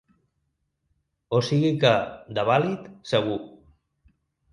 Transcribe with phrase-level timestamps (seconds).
[1.39, 1.91] O sigui que,
[2.39, 3.37] de vàlid, segur.